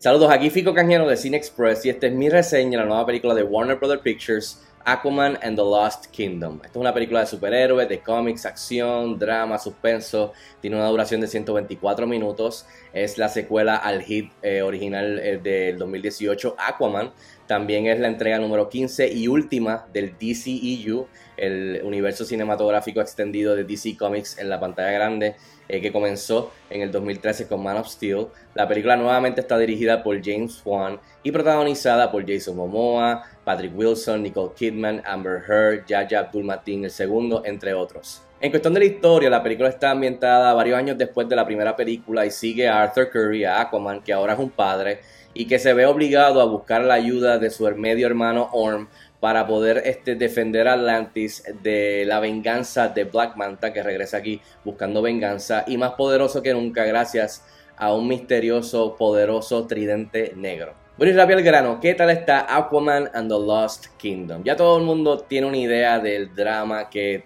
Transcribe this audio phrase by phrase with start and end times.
[0.00, 3.04] Saludos, aquí Fico Canjero de Cine Express y esta es mi reseña de la nueva
[3.04, 6.60] película de Warner Brothers Pictures, Aquaman and the Lost Kingdom.
[6.62, 10.34] Esta es una película de superhéroes, de cómics, acción, drama, suspenso.
[10.60, 12.64] Tiene una duración de 124 minutos.
[12.92, 17.12] Es la secuela al hit eh, original eh, del 2018, Aquaman.
[17.48, 21.08] También es la entrega número 15 y última del DCEU,
[21.38, 25.36] el universo cinematográfico extendido de DC Comics en la pantalla grande.
[25.68, 28.28] Eh, que comenzó en el 2013 con Man of Steel.
[28.54, 34.22] La película nuevamente está dirigida por James Wan y protagonizada por Jason Momoa, Patrick Wilson,
[34.22, 38.22] Nicole Kidman, Amber Heard, Yaya Abdul-Mateen II, entre otros.
[38.40, 41.76] En cuestión de la historia, la película está ambientada varios años después de la primera
[41.76, 45.00] película y sigue a Arthur Curry, a Aquaman, que ahora es un padre,
[45.34, 48.88] y que se ve obligado a buscar la ayuda de su medio hermano Orm
[49.20, 54.40] para poder este, defender a Atlantis de la venganza de Black Manta, que regresa aquí
[54.64, 57.44] buscando venganza, y más poderoso que nunca gracias
[57.76, 60.74] a un misterioso, poderoso tridente negro.
[60.96, 64.42] Bueno, y rápido grano, ¿qué tal está Aquaman and the Lost Kingdom?
[64.42, 67.24] Ya todo el mundo tiene una idea del drama que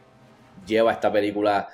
[0.67, 1.69] lleva esta película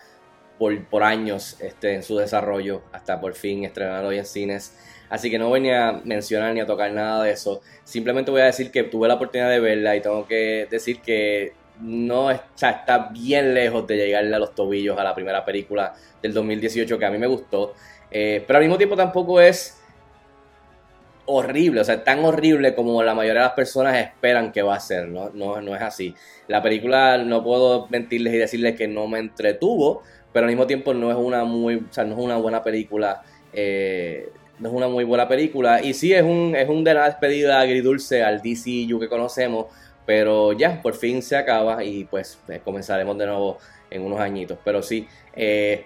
[0.59, 4.77] por, años este, en su desarrollo, hasta por fin estrenar hoy en cines.
[5.09, 7.63] Así que no voy ni a mencionar ni a tocar nada de eso.
[7.85, 11.53] Simplemente voy a decir que tuve la oportunidad de verla y tengo que decir que
[11.81, 16.35] no está, está bien lejos de llegarle a los tobillos a la primera película del
[16.35, 17.75] 2018 que a mí me gustó.
[18.11, 19.79] Eh, pero al mismo tiempo tampoco es
[21.31, 24.81] horrible, o sea, tan horrible como la mayoría de las personas esperan que va a
[24.81, 25.29] ser, ¿no?
[25.35, 26.15] No, no es así.
[26.47, 30.95] La película, no puedo mentirles y decirles que no me entretuvo, pero al mismo tiempo
[30.95, 34.89] no es una muy, o sea, no es una buena película eh, no es una
[34.89, 35.83] muy buena película.
[35.83, 39.67] Y sí, es un, es un de la despedida agridulce al DCU que conocemos.
[40.07, 43.59] Pero ya, por fin se acaba y pues eh, comenzaremos de nuevo
[43.91, 44.59] en unos añitos.
[44.65, 45.85] Pero sí, eh,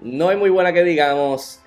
[0.00, 1.60] no es muy buena que digamos,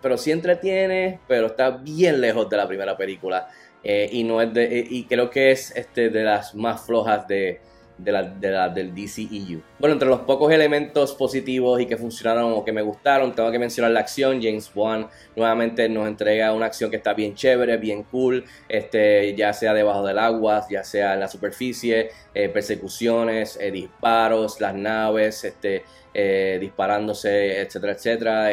[0.00, 3.48] pero sí entretiene, pero está bien lejos de la primera película.
[3.82, 7.60] y no es de, y creo que es este, de las más flojas de,
[8.02, 9.62] de la, de la, del DCEU.
[9.78, 13.58] Bueno, entre los pocos elementos positivos y que funcionaron o que me gustaron, tengo que
[13.58, 14.40] mencionar la acción.
[14.42, 19.52] James Wan nuevamente nos entrega una acción que está bien chévere, bien cool, este, ya
[19.52, 25.44] sea debajo del agua, ya sea en la superficie, eh, persecuciones, eh, disparos, las naves,
[25.44, 28.50] este, eh, disparándose, etcétera, etcétera.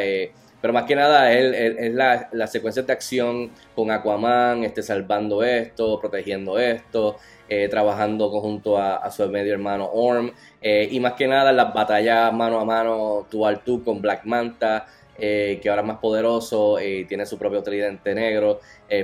[0.60, 6.00] Pero más que nada es, la, la, secuencia de acción con Aquaman, este, salvando esto,
[6.00, 7.16] protegiendo esto,
[7.48, 10.32] eh, trabajando conjunto a, su medio hermano Orm.
[10.60, 14.24] Eh, y más que nada las batallas mano a mano, tú al tú con Black
[14.24, 14.86] Manta.
[15.20, 18.60] Eh, que ahora es más poderoso y tiene su propio tridente negro,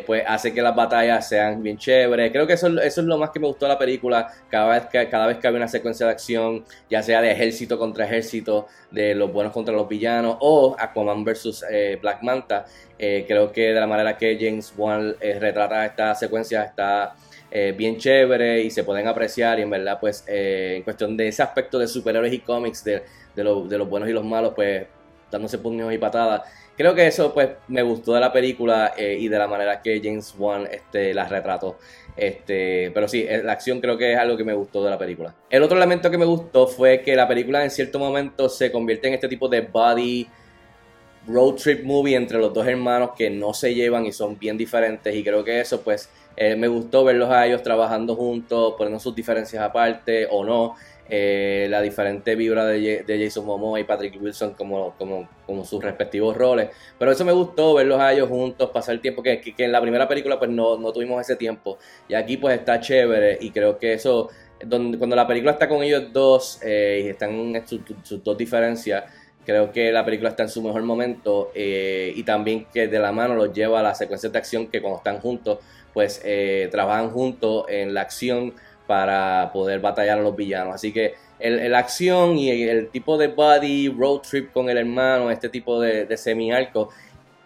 [0.06, 2.30] pues hace que las batallas sean bien chéveres.
[2.30, 4.28] Creo que eso, eso, es lo más que me gustó de la película.
[4.48, 7.78] Cada vez, que, cada vez que hay una secuencia de acción, ya sea de ejército
[7.78, 11.64] contra ejército, de los buenos contra los villanos, o Aquaman versus
[12.00, 12.64] Black Manta,
[12.96, 17.16] creo que de la manera que James Wan retrata esta secuencia está
[17.56, 21.28] eh, bien chévere y se pueden apreciar y en verdad pues eh, en cuestión de
[21.28, 23.04] ese aspecto de superhéroes y cómics de,
[23.36, 24.88] de, los buenos y los malos pues
[25.34, 26.42] dándose puños y patadas
[26.76, 30.00] creo que eso pues me gustó de la película eh, y de la manera que
[30.02, 31.78] James Wan este, la retrató
[32.16, 35.34] este, pero sí, la acción creo que es algo que me gustó de la película.
[35.50, 39.08] El otro elemento que me gustó fue que la película en cierto momento se convierte
[39.08, 40.28] en este tipo de body
[41.26, 45.14] road trip movie entre los dos hermanos que no se llevan y son bien diferentes
[45.14, 49.14] y creo que eso pues eh, me gustó verlos a ellos trabajando juntos, poniendo sus
[49.14, 50.74] diferencias aparte o no.
[51.06, 56.34] Eh, la diferente vibra de, Jason Momoa y Patrick Wilson como, como, como, sus respectivos
[56.34, 56.70] roles.
[56.98, 59.82] Pero eso me gustó, verlos a ellos juntos, pasar el tiempo, que, que, en la
[59.82, 61.78] primera película pues no, no, tuvimos ese tiempo.
[62.08, 64.30] Y aquí pues está chévere y creo que eso,
[64.98, 67.82] cuando la película está con ellos dos eh, y están en sus,
[68.24, 69.04] dos diferencias,
[69.44, 73.34] creo que la película está en su mejor momento y también que de la mano
[73.34, 75.58] los lleva a la secuencia de acción que cuando están juntos
[75.94, 78.52] pues eh, trabajan juntos en la acción
[78.86, 80.74] para poder batallar a los villanos.
[80.74, 85.48] Así que la acción y el, tipo de body, road trip con el hermano, este
[85.48, 86.90] tipo de, semi-arco,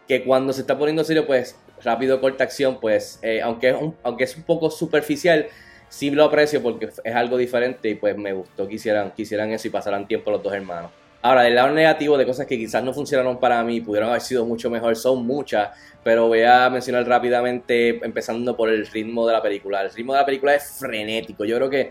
[0.09, 3.95] que cuando se está poniendo serio, pues rápido, corta acción, pues eh, aunque, es un,
[4.03, 5.47] aunque es un poco superficial,
[5.89, 9.53] sí lo aprecio porque es algo diferente y pues me gustó que hicieran, que hicieran
[9.53, 10.91] eso y pasaran tiempo los dos hermanos.
[11.21, 14.47] Ahora, del lado negativo de cosas que quizás no funcionaron para mí, pudieron haber sido
[14.47, 15.71] mucho mejor, son muchas,
[16.05, 19.83] pero voy a mencionar rápidamente, empezando por el ritmo de la película.
[19.83, 21.45] El ritmo de la película es frenético.
[21.45, 21.91] Yo creo que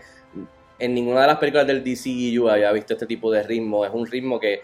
[0.78, 3.84] en ninguna de las películas del DCU había visto este tipo de ritmo.
[3.84, 4.62] Es un ritmo que,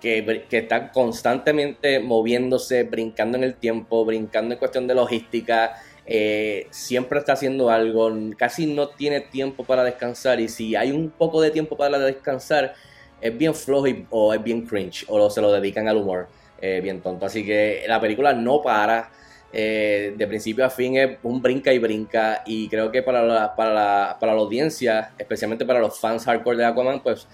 [0.00, 5.76] que, está constantemente moviéndose, brincando en el tiempo, brincando en cuestión de logística.
[6.06, 11.08] Eh, siempre está haciendo algo, casi no tiene tiempo para descansar y si hay un
[11.08, 12.74] poco de tiempo para descansar,
[13.20, 16.28] es bien flojo o es bien cringe o se lo dedican al humor
[16.60, 17.26] eh, bien tonto.
[17.26, 19.10] Así que la película no para.
[19.56, 23.54] Eh, de principio a fin es un brinca y brinca y creo que para la,
[23.54, 27.28] para, para la audiencia, especialmente para los fans hardcore de Aquaman, pues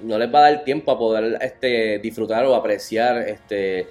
[0.00, 3.88] no les va a dar tiempo a poder este, disfrutar o apreciar este,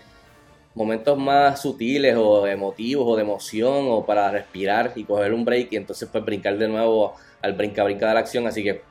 [0.76, 5.72] momentos más sutiles o emotivos o de emoción o para respirar y coger un break
[5.72, 8.46] y entonces pues brincar de nuevo al brinca brinca de la acción.
[8.48, 8.82] Así que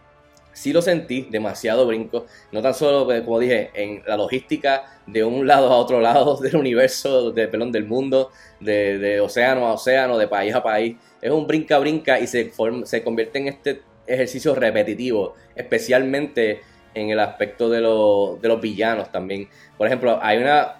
[0.53, 2.27] sí lo sentí, demasiado brinco.
[2.53, 6.37] No tan solo, pues, como dije, en la logística de un lado a otro lado
[6.41, 8.31] del universo, de, perdón, del mundo,
[8.61, 10.97] de, océano a océano, de país a país.
[11.21, 12.53] Es un brinca brinca y se,
[12.85, 16.63] se convierte en este ejercicio repetitivo, especialmente
[16.95, 19.49] en el aspecto de, de los villanos también.
[19.77, 20.77] Por ejemplo, hay una,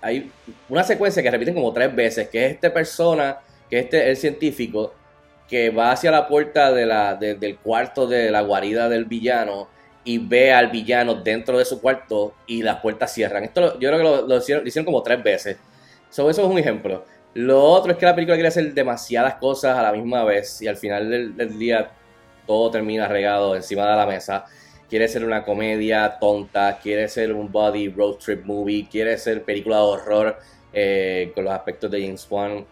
[0.00, 0.30] hay
[0.68, 3.38] una secuencia que repiten como tres veces, que es esta persona,
[3.68, 4.94] que es este, el científico,
[5.50, 9.68] que va hacia la puerta de la, del cuarto de la guarida del villano
[10.04, 13.44] y ve al villano dentro de su cuarto y las puertas cierran.
[13.44, 15.58] Esto yo creo que lo, hicieron, como tres veces.
[16.08, 17.04] eso es un ejemplo.
[17.34, 20.68] Lo otro es que la película quiere hacer demasiadas cosas a la misma vez y
[20.68, 21.90] al final del día
[22.46, 24.46] todo termina regado encima de la mesa
[24.90, 29.76] quiere ser una comedia tonta, quiere ser un body road trip movie, quiere ser película
[29.76, 30.38] de horror
[30.72, 32.66] eh, con los aspectos de James Wan,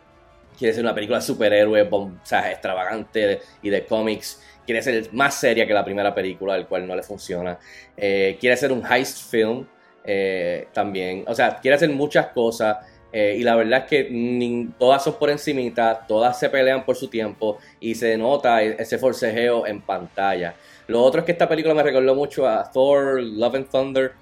[0.58, 5.66] quiere ser una película superhéroe, o sea, extravagante y de cómics, quiere ser más seria
[5.66, 7.58] que la primera película, el cual no le funciona,
[7.96, 9.66] eh, quiere ser un heist film
[10.04, 12.78] eh, también, o sea, quiere hacer muchas cosas.
[13.10, 17.56] y la verdad es que todas son por encimita, todas se pelean por su tiempo
[17.80, 20.54] y se nota e-, ese forcejeo en pantalla.
[20.88, 24.12] Lo otro es que esta película me recordó mucho a Thor, Love and Thunder,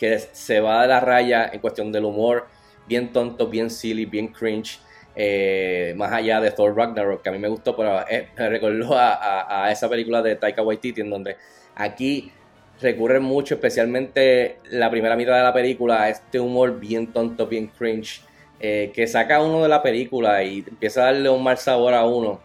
[0.00, 2.46] que se va de la raya en cuestión del humor,
[2.88, 4.80] bien tonto, bien silly, bien cringe.
[5.16, 8.90] Eh, más allá de Thor Ragnarok, que a mí me gustó, pero eh, me recordó
[8.96, 11.36] a, esa película de Taika Waititi, en donde
[11.74, 12.32] aquí
[12.80, 17.68] recurre mucho, especialmente la primera mitad de la película, a este humor bien tonto, bien
[17.68, 18.22] cringe,
[18.60, 22.04] eh, que saca uno de la película y empieza a darle un mal sabor a
[22.04, 22.40] uno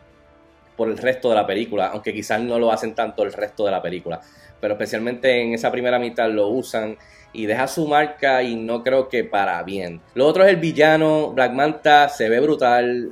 [0.75, 3.71] por el resto de la película, aunque quizás no lo hacen tanto el resto de
[3.71, 4.21] la película.
[4.59, 6.97] Pero especialmente en esa primera mitad lo usan
[7.33, 10.01] y deja su marca y no creo que para bien.
[10.13, 13.11] Lo otro es el villano, Black Manta se ve brutal,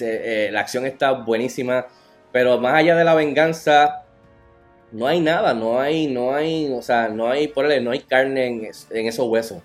[0.00, 1.86] eh, la acción está buenísima,
[2.30, 4.04] pero más allá de la venganza,
[4.92, 8.46] no hay nada, no hay, no hay, o sea, no hay, por no hay carne
[8.46, 9.62] en, en esos huesos.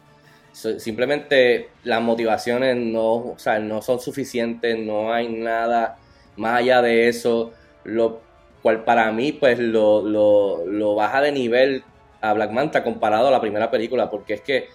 [0.53, 5.97] Simplemente las motivaciones no, o sea, no son suficientes, no hay nada
[6.37, 7.51] más allá de eso,
[7.83, 8.21] lo
[8.61, 11.83] cual para mí pues lo, lo, baja de nivel
[12.21, 14.67] a Black Manta comparado a la primera película, porque es que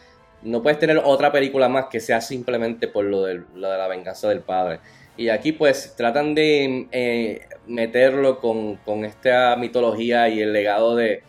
[0.42, 4.40] no puedes tener otra película más que sea simplemente por lo de, la venganza del
[4.40, 4.80] padre.
[5.16, 11.22] Y aquí pues tratan de eh, meterlo con, con, esta mitología y el legado de,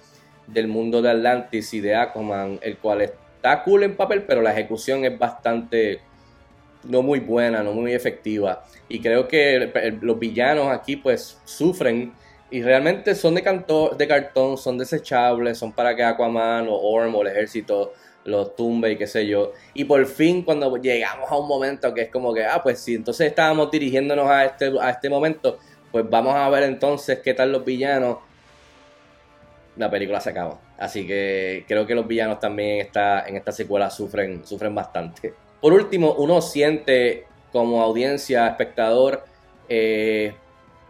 [0.47, 4.51] del mundo de Atlantis y de Aquaman, el cual está cool en papel, pero la
[4.51, 5.99] ejecución es bastante
[6.83, 8.65] no muy buena, no muy efectiva.
[8.89, 9.71] Y creo que
[10.01, 12.13] los villanos aquí pues sufren
[12.51, 17.15] y realmente son de, canto, de cartón, son desechables, son para que Aquaman o Orm
[17.15, 17.93] o el ejército
[18.25, 19.53] los tumbe y qué sé yo.
[19.73, 22.95] Y por fin cuando llegamos a un momento que es como que, ah, pues si
[22.95, 25.57] entonces estábamos dirigiéndonos a este, a este momento,
[25.91, 28.17] pues vamos a ver entonces qué tal los villanos.
[29.75, 30.59] La película se acaba.
[30.77, 35.33] Así que creo que los villanos también está, en esta secuela sufren, sufren bastante.
[35.63, 39.23] Por último, uno siente como audiencia, espectador,
[39.69, 40.33] eh,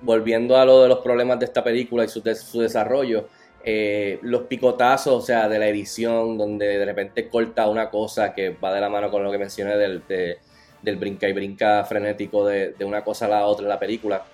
[0.01, 3.27] volviendo a lo de los problemas de esta película y su, desarrollo,
[3.63, 8.49] eh, los picotazos, o sea, de la edición, donde de repente corta una cosa que
[8.49, 12.73] va de la mano con lo que mencioné del, del brinca y brinca frenético de,
[12.83, 14.25] una cosa a la otra en la película,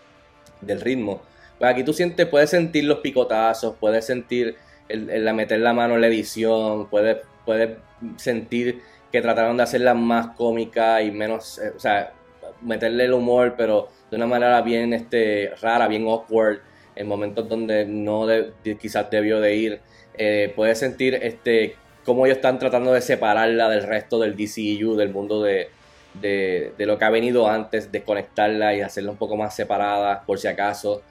[0.62, 1.22] del ritmo.
[1.58, 4.56] Pues aquí tú sientes, puedes sentir los picotazos, puedes sentir
[4.88, 7.72] el, meter la mano en la edición, puedes, puedes
[8.16, 12.14] sentir que trataron de hacerla más cómica y menos, eh, o sea,
[12.62, 16.60] meterle el humor, pero de una manera bien este, rara, bien awkward,
[16.96, 18.28] en momentos donde no
[18.80, 19.82] quizás debió de ir.
[20.18, 25.10] Eh, puedes sentir este, cómo ellos están tratando de separarla del resto del DCU, del
[25.10, 25.70] mundo de,
[26.16, 30.40] de, de, lo que ha venido antes, desconectarla y hacerla un poco más separada, por
[30.40, 31.02] si acaso.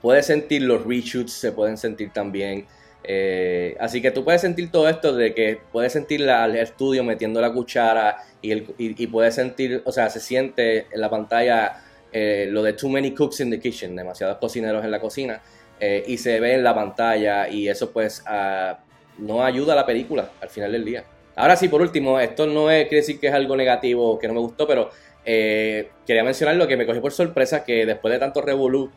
[0.00, 2.66] Puedes sentir los reshoots, se pueden sentir también.
[3.12, 7.40] Eh, así que tú puedes sentir todo esto de que puedes sentir al estudio metiendo
[7.40, 12.46] la cuchara y, el, y, puedes sentir, o sea, se siente en la pantalla eh,
[12.48, 15.42] lo de too many cooks in the kitchen, demasiados cocineros en la cocina,
[15.80, 18.78] eh, y se ve en la pantalla y eso pues ah,
[19.18, 21.02] no ayuda a la película al final del día.
[21.34, 24.34] Ahora sí, por último, esto no es, quiere decir que es algo negativo que no
[24.34, 24.90] me gustó, pero
[25.24, 28.88] quería mencionar lo que me cogí por sorpresa, que después de tanto revolú,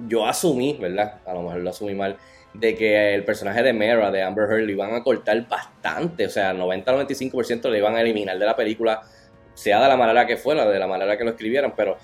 [0.00, 1.20] yo asumí, ¿verdad?
[1.24, 2.16] A lo mejor lo asumí mal,
[2.58, 6.30] de que el personaje de Mera, de Amber Heard, lo iban a cortar bastante, o
[6.30, 9.02] sea, 90-95% le iban a eliminar de la película
[9.54, 11.96] sea de la manera que fuera, de la manera que lo escribieron, pero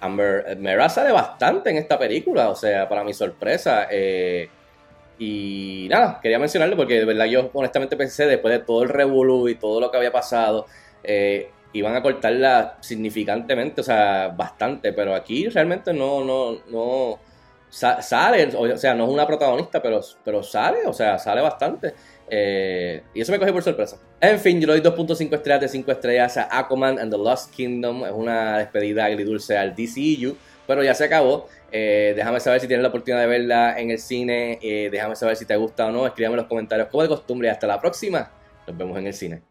[0.00, 3.88] Amber Mera sale bastante en esta película, o sea, para mi sorpresa.
[3.90, 4.48] Eh,
[5.18, 9.48] y nada, quería mencionarlo porque de verdad yo honestamente pensé, después de todo el revolú
[9.48, 10.66] y todo lo que había pasado,
[11.02, 17.18] eh, iban a cortarla significantemente, o sea, bastante, pero aquí realmente no, no, no
[17.74, 21.94] sale, o sea, no es una protagonista, pero, pero sale, o sea, sale bastante.
[22.30, 23.98] Eh, y eso me cogió por sorpresa.
[24.20, 27.52] En fin, yo le doy 2.5 estrellas de 5 estrellas a Aquaman and the Lost
[27.52, 28.04] Kingdom.
[28.04, 31.48] Es una despedida agridulce al DCU, pero ya se acabó.
[31.72, 34.58] Eh, déjame saber si tienes la oportunidad de verla en el cine.
[34.62, 36.06] Eh, déjame saber si te gusta o no.
[36.06, 37.50] Escríbame en los comentarios como de costumbre.
[37.50, 38.30] Hasta la próxima.
[38.66, 39.44] Nos vemos en el cine.